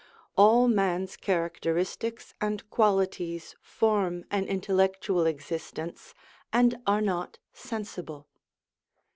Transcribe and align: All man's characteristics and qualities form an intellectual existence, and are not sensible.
All 0.35 0.67
man's 0.67 1.15
characteristics 1.15 2.33
and 2.41 2.67
qualities 2.71 3.55
form 3.61 4.25
an 4.31 4.45
intellectual 4.47 5.27
existence, 5.27 6.15
and 6.51 6.81
are 6.87 7.01
not 7.01 7.37
sensible. 7.53 8.25